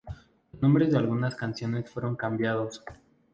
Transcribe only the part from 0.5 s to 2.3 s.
Los nombres de algunas canciones fueron